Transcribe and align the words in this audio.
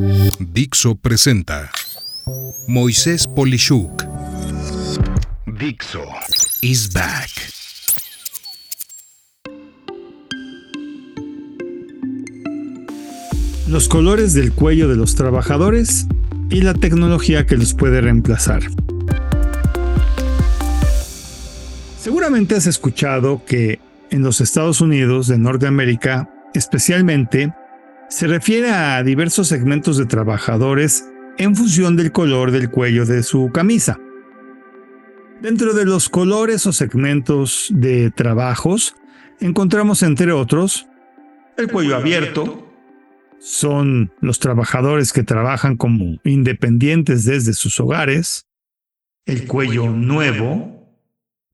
Dixo 0.00 0.94
presenta 0.94 1.70
Moisés 2.66 3.26
Polishuk. 3.26 4.02
Dixo 5.46 6.02
is 6.62 6.90
back. 6.90 7.28
Los 13.68 13.88
colores 13.88 14.32
del 14.32 14.52
cuello 14.52 14.88
de 14.88 14.96
los 14.96 15.16
trabajadores 15.16 16.06
y 16.48 16.62
la 16.62 16.72
tecnología 16.72 17.44
que 17.44 17.58
los 17.58 17.74
puede 17.74 18.00
reemplazar. 18.00 18.62
Seguramente 21.98 22.54
has 22.54 22.66
escuchado 22.66 23.44
que 23.44 23.80
en 24.10 24.22
los 24.22 24.40
Estados 24.40 24.80
Unidos 24.80 25.26
de 25.26 25.36
Norteamérica, 25.36 26.30
especialmente, 26.54 27.52
se 28.10 28.26
refiere 28.26 28.70
a 28.70 29.02
diversos 29.02 29.48
segmentos 29.48 29.96
de 29.96 30.04
trabajadores 30.04 31.08
en 31.38 31.56
función 31.56 31.96
del 31.96 32.12
color 32.12 32.50
del 32.50 32.68
cuello 32.70 33.06
de 33.06 33.22
su 33.22 33.50
camisa. 33.54 33.98
Dentro 35.40 35.72
de 35.72 35.86
los 35.86 36.10
colores 36.10 36.66
o 36.66 36.72
segmentos 36.72 37.68
de 37.70 38.10
trabajos, 38.10 38.96
encontramos 39.40 40.02
entre 40.02 40.32
otros 40.32 40.86
el 41.56 41.68
cuello 41.68 41.96
abierto, 41.96 42.66
son 43.38 44.12
los 44.20 44.38
trabajadores 44.38 45.12
que 45.12 45.22
trabajan 45.22 45.76
como 45.76 46.18
independientes 46.24 47.24
desde 47.24 47.52
sus 47.52 47.78
hogares, 47.80 48.46
el 49.24 49.46
cuello 49.46 49.90
nuevo, 49.90 50.79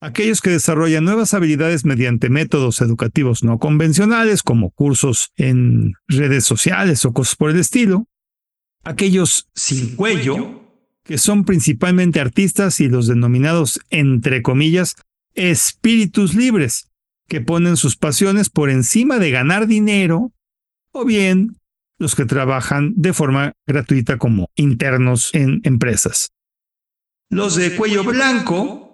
aquellos 0.06 0.40
que 0.40 0.50
desarrollan 0.50 1.04
nuevas 1.04 1.34
habilidades 1.34 1.84
mediante 1.84 2.30
métodos 2.30 2.80
educativos 2.80 3.42
no 3.42 3.58
convencionales 3.58 4.44
como 4.44 4.70
cursos 4.70 5.32
en 5.36 5.94
redes 6.06 6.44
sociales 6.44 7.04
o 7.04 7.12
cosas 7.12 7.34
por 7.34 7.50
el 7.50 7.58
estilo, 7.58 8.06
aquellos 8.84 9.48
sin 9.54 9.96
cuello, 9.96 10.62
que 11.02 11.18
son 11.18 11.44
principalmente 11.44 12.20
artistas 12.20 12.78
y 12.78 12.88
los 12.88 13.08
denominados, 13.08 13.80
entre 13.90 14.42
comillas, 14.42 14.94
espíritus 15.34 16.34
libres, 16.34 16.88
que 17.28 17.40
ponen 17.40 17.76
sus 17.76 17.96
pasiones 17.96 18.48
por 18.48 18.70
encima 18.70 19.18
de 19.18 19.32
ganar 19.32 19.66
dinero, 19.66 20.32
o 20.92 21.04
bien 21.04 21.56
los 21.98 22.14
que 22.14 22.26
trabajan 22.26 22.92
de 22.96 23.12
forma 23.12 23.54
gratuita 23.66 24.18
como 24.18 24.50
internos 24.54 25.30
en 25.34 25.60
empresas. 25.64 26.30
Los 27.28 27.56
de 27.56 27.74
cuello 27.74 28.04
blanco, 28.04 28.85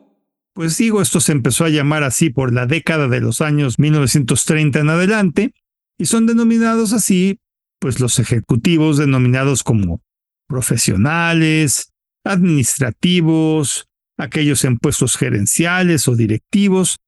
pues 0.54 0.76
digo, 0.76 1.00
esto 1.00 1.20
se 1.20 1.32
empezó 1.32 1.64
a 1.64 1.70
llamar 1.70 2.02
así 2.02 2.30
por 2.30 2.52
la 2.52 2.66
década 2.66 3.08
de 3.08 3.20
los 3.20 3.40
años 3.40 3.78
1930 3.78 4.80
en 4.80 4.90
adelante, 4.90 5.54
y 5.98 6.06
son 6.06 6.26
denominados 6.26 6.92
así, 6.92 7.38
pues 7.78 8.00
los 8.00 8.18
ejecutivos 8.18 8.98
denominados 8.98 9.62
como 9.62 10.02
profesionales, 10.48 11.92
administrativos, 12.24 13.86
aquellos 14.18 14.64
en 14.64 14.78
puestos 14.78 15.16
gerenciales 15.16 16.06
o 16.08 16.16
directivos, 16.16 16.98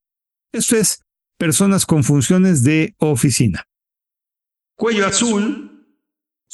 esto 0.53 0.77
es, 0.77 1.03
personas 1.39 1.85
con 1.85 2.05
funciones 2.05 2.63
de 2.63 2.95
oficina. 2.99 3.65
Cuello 4.77 5.07
azul 5.07 5.74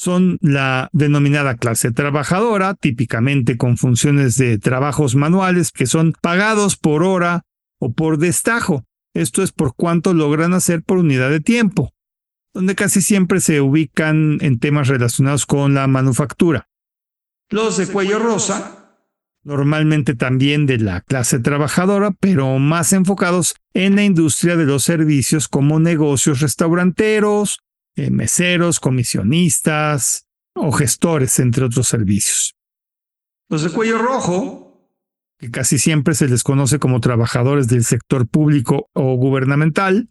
son 0.01 0.39
la 0.41 0.89
denominada 0.95 1.59
clase 1.59 1.91
trabajadora, 1.91 2.73
típicamente 2.73 3.59
con 3.59 3.77
funciones 3.77 4.37
de 4.37 4.57
trabajos 4.57 5.15
manuales 5.15 5.73
que 5.73 5.85
son 5.85 6.15
pagados 6.23 6.79
por 6.79 7.03
hora 7.03 7.43
o 7.79 7.93
por 7.93 8.17
destajo. 8.17 8.87
Esto 9.13 9.43
es 9.43 9.53
por 9.53 9.75
cuánto 9.75 10.15
logran 10.15 10.55
hacer 10.55 10.83
por 10.83 10.97
unidad 10.97 11.29
de 11.29 11.41
tiempo, 11.41 11.93
donde 12.55 12.75
casi 12.75 13.03
siempre 13.03 13.41
se 13.41 13.61
ubican 13.61 14.39
en 14.41 14.59
temas 14.59 14.89
relacionados 14.89 15.45
con 15.45 15.75
la 15.75 15.87
manufactura. 15.87 16.67
Los 17.51 17.77
de 17.77 17.87
cuello 17.87 18.19
rosa, 18.19 18.97
normalmente 19.43 20.15
también 20.15 20.65
de 20.65 20.79
la 20.79 21.03
clase 21.03 21.41
trabajadora, 21.41 22.13
pero 22.19 22.59
más 22.59 22.95
enfocados 22.95 23.55
en 23.75 23.97
la 23.97 24.05
industria 24.05 24.57
de 24.57 24.65
los 24.65 24.83
servicios 24.83 25.47
como 25.47 25.79
negocios 25.79 26.41
restauranteros, 26.41 27.59
eh, 28.01 28.11
meseros, 28.11 28.81
comisionistas 28.81 30.27
o 30.55 30.73
gestores, 30.73 31.39
entre 31.39 31.65
otros 31.65 31.89
servicios. 31.89 32.55
Los 33.49 33.63
de 33.63 33.71
cuello 33.71 33.99
rojo, 33.99 34.89
que 35.39 35.51
casi 35.51 35.79
siempre 35.79 36.15
se 36.15 36.29
les 36.29 36.43
conoce 36.43 36.79
como 36.79 37.01
trabajadores 37.01 37.69
del 37.69 37.85
sector 37.85 38.29
público 38.29 38.89
o 38.95 39.17
gubernamental. 39.17 40.09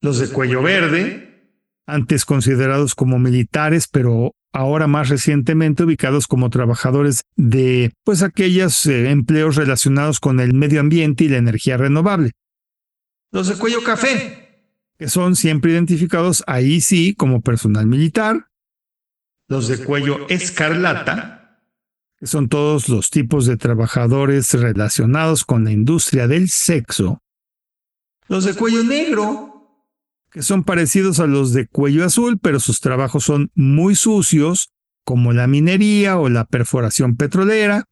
Los 0.00 0.18
de 0.18 0.28
cuello 0.28 0.62
verde, 0.62 1.52
antes 1.86 2.24
considerados 2.24 2.94
como 2.94 3.18
militares, 3.18 3.88
pero 3.88 4.32
ahora 4.52 4.86
más 4.86 5.08
recientemente 5.08 5.84
ubicados 5.84 6.26
como 6.26 6.50
trabajadores 6.50 7.22
de 7.36 7.92
pues 8.04 8.22
aquellos 8.22 8.84
eh, 8.86 9.10
empleos 9.10 9.56
relacionados 9.56 10.18
con 10.18 10.40
el 10.40 10.54
medio 10.54 10.80
ambiente 10.80 11.24
y 11.24 11.28
la 11.28 11.36
energía 11.36 11.76
renovable. 11.76 12.32
Los 13.32 13.46
de 13.48 13.56
cuello 13.56 13.82
café, 13.84 14.49
que 15.00 15.08
son 15.08 15.34
siempre 15.34 15.72
identificados 15.72 16.44
ahí 16.46 16.82
sí 16.82 17.14
como 17.14 17.40
personal 17.40 17.86
militar, 17.86 18.50
los 19.48 19.66
de 19.66 19.82
cuello 19.82 20.28
escarlata, 20.28 21.58
que 22.18 22.26
son 22.26 22.50
todos 22.50 22.90
los 22.90 23.08
tipos 23.08 23.46
de 23.46 23.56
trabajadores 23.56 24.52
relacionados 24.52 25.46
con 25.46 25.64
la 25.64 25.72
industria 25.72 26.28
del 26.28 26.50
sexo, 26.50 27.22
los 28.28 28.44
de 28.44 28.52
cuello 28.52 28.84
negro, 28.84 29.86
que 30.30 30.42
son 30.42 30.64
parecidos 30.64 31.18
a 31.18 31.26
los 31.26 31.54
de 31.54 31.66
cuello 31.66 32.04
azul, 32.04 32.38
pero 32.38 32.60
sus 32.60 32.80
trabajos 32.80 33.24
son 33.24 33.50
muy 33.54 33.94
sucios, 33.94 34.68
como 35.06 35.32
la 35.32 35.46
minería 35.46 36.18
o 36.18 36.28
la 36.28 36.44
perforación 36.44 37.16
petrolera, 37.16 37.84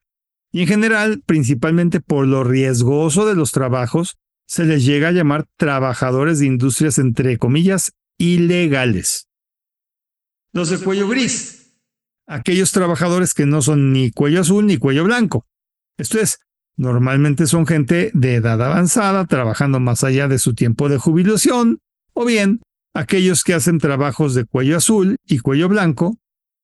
y 0.52 0.60
en 0.60 0.68
general, 0.68 1.22
principalmente 1.24 2.02
por 2.02 2.26
lo 2.26 2.44
riesgoso 2.44 3.24
de 3.24 3.34
los 3.34 3.50
trabajos, 3.50 4.18
se 4.48 4.64
les 4.64 4.84
llega 4.84 5.08
a 5.08 5.12
llamar 5.12 5.46
trabajadores 5.56 6.38
de 6.38 6.46
industrias 6.46 6.98
entre 6.98 7.36
comillas 7.36 7.92
ilegales. 8.16 9.28
Los 10.52 10.70
de 10.70 10.78
cuello 10.78 11.06
gris, 11.06 11.74
aquellos 12.26 12.72
trabajadores 12.72 13.34
que 13.34 13.44
no 13.44 13.60
son 13.60 13.92
ni 13.92 14.10
cuello 14.10 14.40
azul 14.40 14.66
ni 14.66 14.78
cuello 14.78 15.04
blanco. 15.04 15.46
Esto 15.98 16.18
es, 16.18 16.40
normalmente 16.76 17.46
son 17.46 17.66
gente 17.66 18.10
de 18.14 18.36
edad 18.36 18.60
avanzada 18.62 19.26
trabajando 19.26 19.80
más 19.80 20.02
allá 20.02 20.28
de 20.28 20.38
su 20.38 20.54
tiempo 20.54 20.88
de 20.88 20.96
jubilación, 20.96 21.80
o 22.14 22.24
bien 22.24 22.62
aquellos 22.94 23.44
que 23.44 23.52
hacen 23.52 23.78
trabajos 23.78 24.34
de 24.34 24.46
cuello 24.46 24.78
azul 24.78 25.16
y 25.26 25.40
cuello 25.40 25.68
blanco, 25.68 26.16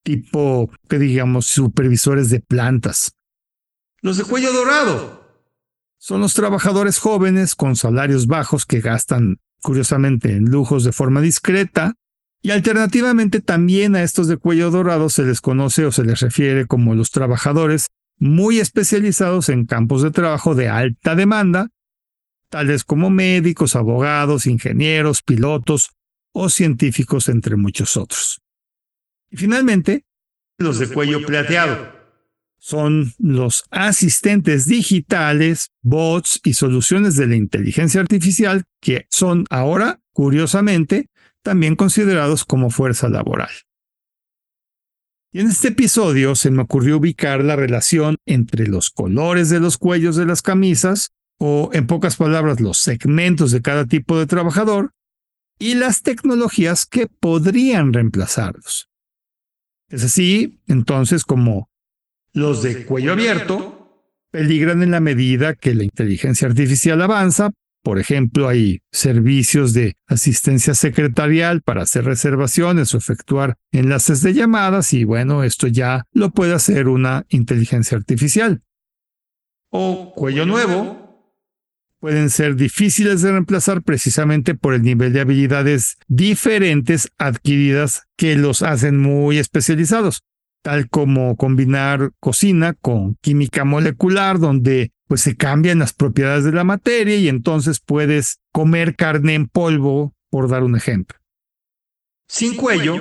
tipo, 0.02 0.70
que 0.88 0.98
digamos, 0.98 1.46
supervisores 1.46 2.30
de 2.30 2.40
plantas. 2.40 3.12
Los 4.00 4.16
de 4.16 4.24
cuello 4.24 4.52
dorado, 4.52 5.23
son 6.04 6.20
los 6.20 6.34
trabajadores 6.34 6.98
jóvenes 6.98 7.54
con 7.54 7.76
salarios 7.76 8.26
bajos 8.26 8.66
que 8.66 8.82
gastan, 8.82 9.38
curiosamente, 9.62 10.32
en 10.32 10.44
lujos 10.44 10.84
de 10.84 10.92
forma 10.92 11.22
discreta, 11.22 11.94
y 12.42 12.50
alternativamente 12.50 13.40
también 13.40 13.96
a 13.96 14.02
estos 14.02 14.28
de 14.28 14.36
cuello 14.36 14.70
dorado 14.70 15.08
se 15.08 15.22
les 15.22 15.40
conoce 15.40 15.86
o 15.86 15.92
se 15.92 16.04
les 16.04 16.20
refiere 16.20 16.66
como 16.66 16.94
los 16.94 17.10
trabajadores 17.10 17.88
muy 18.18 18.60
especializados 18.60 19.48
en 19.48 19.64
campos 19.64 20.02
de 20.02 20.10
trabajo 20.10 20.54
de 20.54 20.68
alta 20.68 21.14
demanda, 21.14 21.70
tales 22.50 22.84
como 22.84 23.08
médicos, 23.08 23.74
abogados, 23.74 24.44
ingenieros, 24.44 25.22
pilotos 25.22 25.92
o 26.34 26.50
científicos, 26.50 27.30
entre 27.30 27.56
muchos 27.56 27.96
otros. 27.96 28.42
Y 29.30 29.38
finalmente, 29.38 30.04
los 30.58 30.78
de 30.78 30.88
cuello 30.88 31.24
plateado 31.24 32.03
son 32.64 33.12
los 33.18 33.66
asistentes 33.70 34.64
digitales, 34.64 35.70
bots 35.82 36.40
y 36.44 36.54
soluciones 36.54 37.14
de 37.14 37.26
la 37.26 37.36
inteligencia 37.36 38.00
artificial 38.00 38.64
que 38.80 39.06
son 39.10 39.44
ahora, 39.50 40.00
curiosamente, 40.14 41.10
también 41.42 41.76
considerados 41.76 42.46
como 42.46 42.70
fuerza 42.70 43.10
laboral. 43.10 43.50
Y 45.30 45.40
en 45.40 45.48
este 45.48 45.68
episodio 45.68 46.34
se 46.34 46.50
me 46.50 46.62
ocurrió 46.62 46.96
ubicar 46.96 47.44
la 47.44 47.54
relación 47.54 48.16
entre 48.24 48.66
los 48.66 48.88
colores 48.88 49.50
de 49.50 49.60
los 49.60 49.76
cuellos 49.76 50.16
de 50.16 50.24
las 50.24 50.40
camisas, 50.40 51.12
o 51.38 51.68
en 51.74 51.86
pocas 51.86 52.16
palabras 52.16 52.60
los 52.60 52.78
segmentos 52.78 53.50
de 53.50 53.60
cada 53.60 53.84
tipo 53.84 54.18
de 54.18 54.24
trabajador, 54.24 54.92
y 55.58 55.74
las 55.74 56.00
tecnologías 56.00 56.86
que 56.86 57.08
podrían 57.08 57.92
reemplazarlos. 57.92 58.88
Es 59.90 60.02
así, 60.02 60.62
entonces, 60.66 61.24
como 61.24 61.68
los 62.34 62.62
de 62.62 62.84
cuello 62.84 63.12
abierto 63.12 64.02
peligran 64.30 64.82
en 64.82 64.90
la 64.90 65.00
medida 65.00 65.54
que 65.54 65.74
la 65.74 65.84
inteligencia 65.84 66.48
artificial 66.48 67.00
avanza. 67.00 67.52
Por 67.82 67.98
ejemplo, 67.98 68.48
hay 68.48 68.80
servicios 68.90 69.72
de 69.72 69.96
asistencia 70.06 70.74
secretarial 70.74 71.62
para 71.62 71.82
hacer 71.82 72.04
reservaciones 72.04 72.94
o 72.94 72.98
efectuar 72.98 73.56
enlaces 73.72 74.22
de 74.22 74.34
llamadas 74.34 74.92
y 74.92 75.04
bueno, 75.04 75.44
esto 75.44 75.68
ya 75.68 76.04
lo 76.12 76.30
puede 76.30 76.54
hacer 76.54 76.88
una 76.88 77.24
inteligencia 77.28 77.96
artificial. 77.96 78.62
O 79.70 80.12
cuello 80.14 80.46
nuevo, 80.46 81.04
pueden 82.00 82.30
ser 82.30 82.56
difíciles 82.56 83.22
de 83.22 83.32
reemplazar 83.32 83.82
precisamente 83.82 84.54
por 84.54 84.74
el 84.74 84.82
nivel 84.82 85.12
de 85.12 85.20
habilidades 85.20 85.96
diferentes 86.08 87.10
adquiridas 87.18 88.02
que 88.16 88.34
los 88.36 88.62
hacen 88.62 88.98
muy 88.98 89.38
especializados, 89.38 90.22
tal 90.64 90.88
como 90.88 91.36
combinar 91.36 92.12
cocina 92.20 92.72
con 92.72 93.16
química 93.20 93.64
molecular, 93.64 94.38
donde 94.38 94.92
pues 95.06 95.20
se 95.20 95.36
cambian 95.36 95.78
las 95.78 95.92
propiedades 95.92 96.44
de 96.44 96.52
la 96.52 96.64
materia 96.64 97.16
y 97.16 97.28
entonces 97.28 97.80
puedes 97.84 98.40
comer 98.50 98.96
carne 98.96 99.34
en 99.34 99.46
polvo, 99.46 100.14
por 100.30 100.48
dar 100.48 100.64
un 100.64 100.74
ejemplo. 100.74 101.18
Sin 102.28 102.56
cuello, 102.56 102.94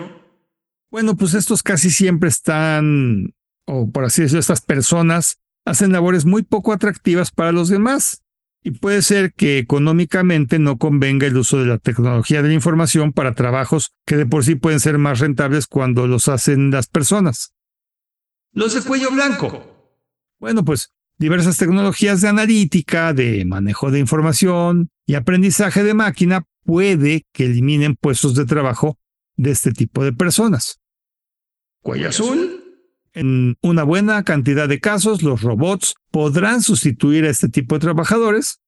bueno, 0.91 1.15
pues 1.15 1.35
estos 1.35 1.63
casi 1.63 1.89
siempre 1.89 2.27
están, 2.27 3.33
o 3.65 3.89
por 3.89 4.03
así 4.03 4.23
decirlo, 4.23 4.41
estas 4.41 4.59
personas 4.59 5.39
hacen 5.65 5.93
labores 5.93 6.25
muy 6.25 6.43
poco 6.43 6.73
atractivas 6.73 7.31
para 7.31 7.53
los 7.53 7.69
demás. 7.69 8.23
Y 8.61 8.71
puede 8.71 9.01
ser 9.01 9.33
que 9.33 9.57
económicamente 9.57 10.59
no 10.59 10.77
convenga 10.77 11.27
el 11.27 11.37
uso 11.37 11.59
de 11.59 11.65
la 11.65 11.77
tecnología 11.77 12.41
de 12.41 12.49
la 12.49 12.53
información 12.53 13.13
para 13.13 13.33
trabajos 13.33 13.93
que 14.05 14.17
de 14.17 14.25
por 14.25 14.43
sí 14.43 14.55
pueden 14.55 14.81
ser 14.81 14.97
más 14.97 15.19
rentables 15.19 15.67
cuando 15.67 16.07
los 16.07 16.27
hacen 16.27 16.71
las 16.71 16.87
personas. 16.87 17.52
Los 18.53 18.73
de 18.75 18.81
cuello 18.87 19.11
blanco. 19.11 19.65
Bueno, 20.39 20.63
pues 20.63 20.93
diversas 21.17 21.57
tecnologías 21.57 22.21
de 22.21 22.27
analítica, 22.29 23.13
de 23.13 23.45
manejo 23.45 23.91
de 23.91 23.99
información 23.99 24.89
y 25.05 25.15
aprendizaje 25.15 25.83
de 25.83 25.93
máquina 25.93 26.45
puede 26.63 27.25
que 27.33 27.45
eliminen 27.45 27.95
puestos 27.95 28.35
de 28.35 28.45
trabajo 28.45 28.97
de 29.35 29.51
este 29.51 29.71
tipo 29.71 30.03
de 30.03 30.13
personas. 30.13 30.79
Cuello 31.81 32.09
azul. 32.09 32.59
En 33.13 33.57
una 33.61 33.83
buena 33.83 34.23
cantidad 34.23 34.67
de 34.67 34.79
casos, 34.79 35.21
los 35.21 35.41
robots 35.41 35.95
podrán 36.11 36.61
sustituir 36.61 37.25
a 37.25 37.29
este 37.29 37.49
tipo 37.49 37.75
de 37.75 37.81
trabajadores, 37.81 38.59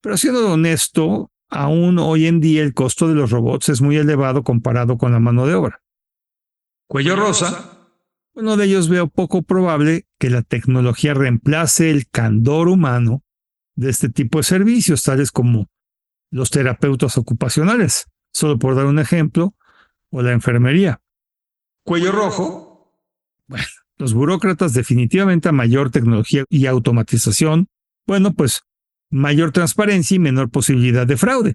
pero 0.00 0.16
siendo 0.16 0.52
honesto, 0.52 1.30
aún 1.48 1.98
hoy 1.98 2.26
en 2.26 2.40
día 2.40 2.62
el 2.62 2.74
costo 2.74 3.08
de 3.08 3.14
los 3.14 3.30
robots 3.30 3.70
es 3.70 3.80
muy 3.80 3.96
elevado 3.96 4.42
comparado 4.42 4.98
con 4.98 5.12
la 5.12 5.20
mano 5.20 5.46
de 5.46 5.54
obra. 5.54 5.82
Cuello 6.86 7.16
rosa. 7.16 7.73
Uno 8.34 8.56
de 8.56 8.64
ellos 8.64 8.88
veo 8.88 9.08
poco 9.08 9.42
probable 9.42 10.06
que 10.18 10.28
la 10.28 10.42
tecnología 10.42 11.14
reemplace 11.14 11.90
el 11.90 12.08
candor 12.08 12.68
humano 12.68 13.22
de 13.76 13.90
este 13.90 14.08
tipo 14.08 14.38
de 14.38 14.44
servicios, 14.44 15.04
tales 15.04 15.30
como 15.30 15.68
los 16.30 16.50
terapeutas 16.50 17.16
ocupacionales, 17.16 18.06
solo 18.32 18.58
por 18.58 18.74
dar 18.74 18.86
un 18.86 18.98
ejemplo, 18.98 19.54
o 20.10 20.20
la 20.22 20.32
enfermería. 20.32 21.00
Cuello 21.84 22.10
rojo. 22.10 22.92
Bueno, 23.46 23.66
los 23.98 24.14
burócratas 24.14 24.74
definitivamente 24.74 25.48
a 25.48 25.52
mayor 25.52 25.90
tecnología 25.90 26.44
y 26.48 26.66
automatización, 26.66 27.68
bueno, 28.06 28.32
pues 28.32 28.62
mayor 29.10 29.52
transparencia 29.52 30.16
y 30.16 30.18
menor 30.18 30.50
posibilidad 30.50 31.06
de 31.06 31.16
fraude. 31.16 31.54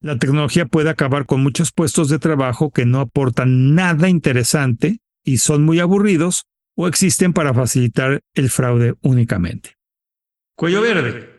La 0.00 0.18
tecnología 0.18 0.66
puede 0.66 0.90
acabar 0.90 1.26
con 1.26 1.44
muchos 1.44 1.70
puestos 1.70 2.08
de 2.08 2.18
trabajo 2.18 2.72
que 2.72 2.86
no 2.86 2.98
aportan 2.98 3.76
nada 3.76 4.08
interesante 4.08 5.01
y 5.24 5.38
son 5.38 5.64
muy 5.64 5.80
aburridos 5.80 6.44
o 6.74 6.88
existen 6.88 7.32
para 7.32 7.54
facilitar 7.54 8.20
el 8.34 8.50
fraude 8.50 8.94
únicamente. 9.02 9.76
Cuello 10.56 10.82
verde. 10.82 11.30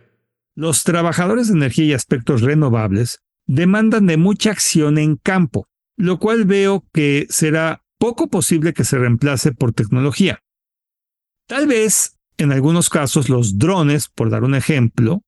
Los 0.56 0.84
trabajadores 0.84 1.48
de 1.48 1.54
energía 1.54 1.86
y 1.86 1.94
aspectos 1.94 2.42
renovables 2.42 3.20
demandan 3.48 4.06
de 4.06 4.18
mucha 4.18 4.52
acción 4.52 4.98
en 4.98 5.16
campo, 5.18 5.68
lo 5.98 6.20
cual 6.20 6.46
veo 6.46 6.86
que 6.94 7.26
será 7.30 7.84
poco 7.98 8.28
posible 8.28 8.74
que 8.74 8.84
se 8.84 8.98
reemplace 8.98 9.52
por 9.52 9.74
tecnología. 9.74 10.40
Tal 11.48 11.68
vez, 11.68 12.18
en 12.38 12.52
algunos 12.52 12.90
casos, 12.90 13.30
los 13.30 13.58
drones, 13.58 14.10
por 14.10 14.30
dar 14.30 14.44
un 14.44 14.56
ejemplo, 14.56 15.22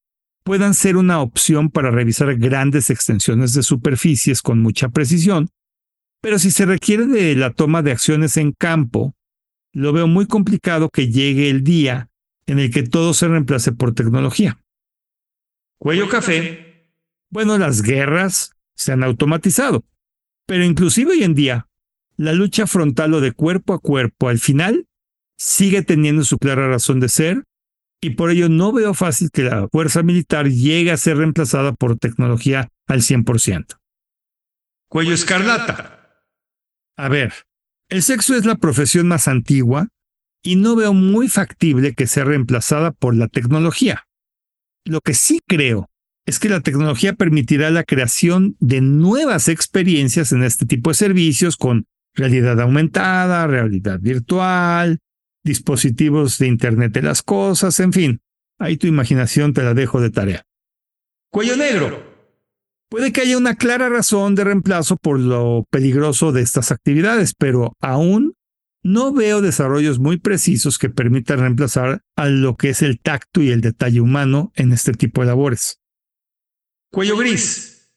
puedan 0.44 0.74
ser 0.74 0.96
una 0.96 1.20
opción 1.20 1.70
para 1.70 1.90
revisar 1.90 2.36
grandes 2.36 2.90
extensiones 2.90 3.52
de 3.52 3.62
superficies 3.62 4.42
con 4.42 4.60
mucha 4.60 4.88
precisión, 4.88 5.48
pero 6.26 6.40
si 6.40 6.50
se 6.50 6.66
requiere 6.66 7.06
de 7.06 7.36
la 7.36 7.52
toma 7.52 7.82
de 7.82 7.92
acciones 7.92 8.36
en 8.36 8.50
campo, 8.50 9.14
lo 9.72 9.92
veo 9.92 10.08
muy 10.08 10.26
complicado 10.26 10.88
que 10.88 11.08
llegue 11.08 11.50
el 11.50 11.62
día 11.62 12.10
en 12.46 12.58
el 12.58 12.72
que 12.72 12.82
todo 12.82 13.14
se 13.14 13.28
reemplace 13.28 13.70
por 13.70 13.94
tecnología. 13.94 14.58
Cuello 15.78 16.08
café. 16.08 16.90
Bueno, 17.30 17.56
las 17.58 17.80
guerras 17.80 18.56
se 18.74 18.90
han 18.90 19.04
automatizado, 19.04 19.84
pero 20.46 20.64
inclusive 20.64 21.12
hoy 21.12 21.22
en 21.22 21.36
día 21.36 21.68
la 22.16 22.32
lucha 22.32 22.66
frontal 22.66 23.14
o 23.14 23.20
de 23.20 23.30
cuerpo 23.30 23.72
a 23.72 23.78
cuerpo 23.78 24.28
al 24.28 24.40
final 24.40 24.88
sigue 25.36 25.82
teniendo 25.82 26.24
su 26.24 26.38
clara 26.38 26.66
razón 26.66 26.98
de 26.98 27.08
ser 27.08 27.44
y 28.00 28.10
por 28.16 28.32
ello 28.32 28.48
no 28.48 28.72
veo 28.72 28.94
fácil 28.94 29.30
que 29.30 29.44
la 29.44 29.68
fuerza 29.68 30.02
militar 30.02 30.48
llegue 30.48 30.90
a 30.90 30.96
ser 30.96 31.18
reemplazada 31.18 31.72
por 31.72 31.96
tecnología 31.96 32.72
al 32.88 33.02
100%. 33.02 33.78
Cuello 34.88 35.14
escarlata. 35.14 35.95
A 36.96 37.08
ver, 37.08 37.32
el 37.88 38.02
sexo 38.02 38.34
es 38.34 38.46
la 38.46 38.56
profesión 38.56 39.06
más 39.08 39.28
antigua 39.28 39.88
y 40.42 40.56
no 40.56 40.76
veo 40.76 40.92
muy 40.94 41.28
factible 41.28 41.94
que 41.94 42.06
sea 42.06 42.24
reemplazada 42.24 42.92
por 42.92 43.14
la 43.14 43.28
tecnología. 43.28 44.04
Lo 44.84 45.00
que 45.00 45.14
sí 45.14 45.40
creo 45.46 45.90
es 46.26 46.38
que 46.38 46.48
la 46.48 46.60
tecnología 46.60 47.12
permitirá 47.12 47.70
la 47.70 47.84
creación 47.84 48.56
de 48.60 48.80
nuevas 48.80 49.48
experiencias 49.48 50.32
en 50.32 50.42
este 50.42 50.66
tipo 50.66 50.90
de 50.90 50.94
servicios 50.94 51.56
con 51.56 51.86
realidad 52.14 52.60
aumentada, 52.60 53.46
realidad 53.46 54.00
virtual, 54.00 54.98
dispositivos 55.44 56.38
de 56.38 56.46
Internet 56.48 56.92
de 56.92 57.02
las 57.02 57.22
Cosas, 57.22 57.78
en 57.80 57.92
fin. 57.92 58.20
Ahí 58.58 58.76
tu 58.76 58.86
imaginación 58.86 59.52
te 59.52 59.62
la 59.62 59.74
dejo 59.74 60.00
de 60.00 60.10
tarea. 60.10 60.42
Cuello 61.30 61.56
negro. 61.56 62.15
Puede 62.88 63.12
que 63.12 63.22
haya 63.22 63.36
una 63.36 63.56
clara 63.56 63.88
razón 63.88 64.34
de 64.34 64.44
reemplazo 64.44 64.96
por 64.96 65.18
lo 65.18 65.64
peligroso 65.70 66.32
de 66.32 66.42
estas 66.42 66.70
actividades, 66.70 67.34
pero 67.36 67.72
aún 67.80 68.34
no 68.84 69.12
veo 69.12 69.42
desarrollos 69.42 69.98
muy 69.98 70.18
precisos 70.18 70.78
que 70.78 70.88
permitan 70.88 71.40
reemplazar 71.40 72.02
a 72.14 72.28
lo 72.28 72.56
que 72.56 72.68
es 72.68 72.82
el 72.82 73.00
tacto 73.00 73.42
y 73.42 73.50
el 73.50 73.60
detalle 73.60 74.00
humano 74.00 74.52
en 74.54 74.72
este 74.72 74.92
tipo 74.92 75.22
de 75.22 75.26
labores. 75.26 75.80
Cuello 76.92 77.16
gris. 77.16 77.90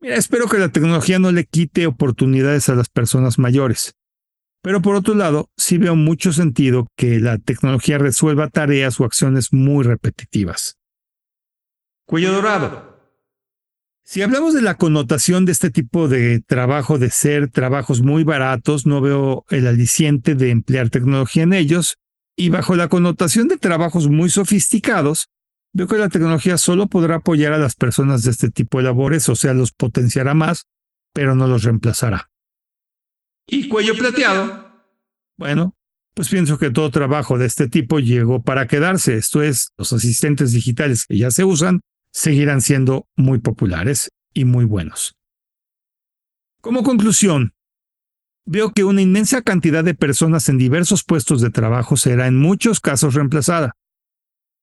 Mira, 0.00 0.16
espero 0.16 0.48
que 0.48 0.58
la 0.58 0.70
tecnología 0.70 1.20
no 1.20 1.30
le 1.30 1.44
quite 1.44 1.86
oportunidades 1.86 2.68
a 2.68 2.74
las 2.74 2.88
personas 2.88 3.38
mayores. 3.38 3.94
Pero 4.62 4.82
por 4.82 4.96
otro 4.96 5.14
lado, 5.14 5.48
sí 5.56 5.78
veo 5.78 5.94
mucho 5.94 6.32
sentido 6.32 6.88
que 6.96 7.20
la 7.20 7.38
tecnología 7.38 7.98
resuelva 7.98 8.48
tareas 8.48 8.98
o 8.98 9.04
acciones 9.04 9.52
muy 9.52 9.84
repetitivas. 9.84 10.76
Cuello 12.06 12.32
dorado. 12.32 12.89
Si 14.10 14.22
hablamos 14.22 14.54
de 14.54 14.60
la 14.60 14.76
connotación 14.76 15.44
de 15.44 15.52
este 15.52 15.70
tipo 15.70 16.08
de 16.08 16.40
trabajo, 16.40 16.98
de 16.98 17.10
ser 17.10 17.48
trabajos 17.48 18.02
muy 18.02 18.24
baratos, 18.24 18.84
no 18.84 19.00
veo 19.00 19.44
el 19.50 19.68
aliciente 19.68 20.34
de 20.34 20.50
emplear 20.50 20.90
tecnología 20.90 21.44
en 21.44 21.52
ellos, 21.52 21.96
y 22.36 22.48
bajo 22.48 22.74
la 22.74 22.88
connotación 22.88 23.46
de 23.46 23.56
trabajos 23.56 24.08
muy 24.08 24.28
sofisticados, 24.28 25.28
Veo 25.72 25.86
que 25.86 25.96
la 25.96 26.08
tecnología 26.08 26.58
solo 26.58 26.88
podrá 26.88 27.18
apoyar 27.18 27.52
a 27.52 27.58
las 27.58 27.76
personas 27.76 28.24
de 28.24 28.32
este 28.32 28.50
tipo 28.50 28.78
de 28.78 28.84
labores, 28.84 29.28
o 29.28 29.36
sea, 29.36 29.54
los 29.54 29.70
potenciará 29.70 30.34
más, 30.34 30.66
pero 31.14 31.36
no 31.36 31.46
los 31.46 31.62
reemplazará. 31.62 32.28
¿Y 33.46 33.68
cuello 33.68 33.96
plateado? 33.96 34.72
Bueno, 35.38 35.76
pues 36.14 36.28
pienso 36.28 36.58
que 36.58 36.72
todo 36.72 36.90
trabajo 36.90 37.38
de 37.38 37.46
este 37.46 37.68
tipo 37.68 38.00
llegó 38.00 38.42
para 38.42 38.66
quedarse. 38.66 39.14
Esto 39.14 39.44
es, 39.44 39.70
los 39.78 39.92
asistentes 39.92 40.50
digitales 40.50 41.06
que 41.06 41.16
ya 41.16 41.30
se 41.30 41.44
usan 41.44 41.82
seguirán 42.12 42.60
siendo 42.60 43.06
muy 43.16 43.38
populares 43.38 44.10
y 44.34 44.44
muy 44.44 44.64
buenos. 44.64 45.14
Como 46.60 46.82
conclusión, 46.82 47.54
veo 48.44 48.72
que 48.72 48.84
una 48.84 49.02
inmensa 49.02 49.42
cantidad 49.42 49.84
de 49.84 49.94
personas 49.94 50.48
en 50.48 50.58
diversos 50.58 51.04
puestos 51.04 51.40
de 51.40 51.50
trabajo 51.50 51.96
será 51.96 52.26
en 52.26 52.38
muchos 52.38 52.80
casos 52.80 53.14
reemplazada 53.14 53.76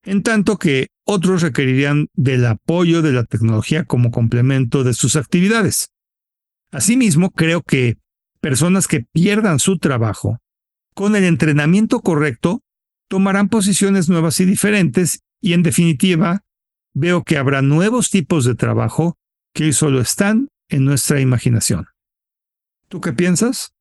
en 0.08 0.24
tanto 0.24 0.58
que 0.58 0.88
otros 1.06 1.42
requerirían 1.42 2.08
del 2.14 2.46
apoyo 2.46 3.02
de 3.02 3.12
la 3.12 3.26
tecnología 3.26 3.84
como 3.84 4.10
complemento 4.10 4.86
de 4.86 4.94
sus 4.94 5.18
actividades. 5.18 5.90
Asimismo, 6.72 7.30
creo 7.32 7.62
que 7.62 7.98
personas 8.40 8.88
que 8.88 9.02
pierdan 9.12 9.60
su 9.60 9.80
trabajo, 9.80 10.40
con 10.94 11.16
el 11.18 11.26
entrenamiento 11.26 12.00
correcto, 12.00 12.64
tomarán 13.10 13.50
posiciones 13.50 14.08
nuevas 14.08 14.40
y 14.40 14.46
diferentes 14.46 15.20
y 15.42 15.54
en 15.54 15.64
definitiva, 15.64 16.46
veo 17.00 17.24
que 17.24 17.38
habrá 17.38 17.62
nuevos 17.62 18.10
tipos 18.10 18.44
de 18.44 18.56
trabajo 18.56 19.18
que 19.54 19.66
hoy 19.66 19.74
solo 19.74 20.02
están 20.02 20.50
en 20.68 20.84
nuestra 20.84 21.22
imaginación. 21.22 21.86
¿Tú 22.90 23.02
qué 23.02 23.14
piensas? 23.14 23.74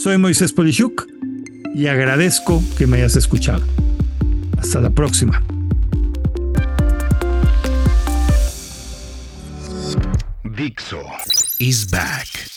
Soy 0.00 0.18
Moisés 0.18 0.52
Polishuk 0.52 1.06
y 1.74 1.88
agradezco 1.88 2.62
que 2.78 2.86
me 2.86 2.98
hayas 2.98 3.16
escuchado. 3.16 3.64
Hasta 4.58 4.80
la 4.80 4.90
próxima. 4.90 5.42
Dixo 10.44 11.02
is 11.58 11.90
back. 11.90 12.55